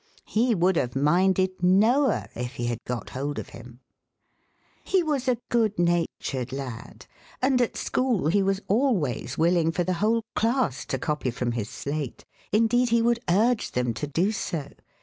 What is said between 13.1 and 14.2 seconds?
urge them to